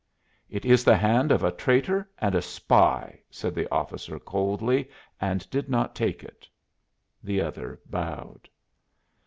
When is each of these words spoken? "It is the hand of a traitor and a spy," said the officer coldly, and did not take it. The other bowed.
"It 0.49 0.65
is 0.65 0.83
the 0.83 0.97
hand 0.97 1.31
of 1.31 1.43
a 1.43 1.51
traitor 1.51 2.09
and 2.17 2.33
a 2.33 2.41
spy," 2.41 3.21
said 3.29 3.53
the 3.53 3.71
officer 3.71 4.17
coldly, 4.17 4.89
and 5.19 5.47
did 5.51 5.69
not 5.69 5.93
take 5.93 6.23
it. 6.23 6.49
The 7.23 7.39
other 7.41 7.79
bowed. 7.85 8.49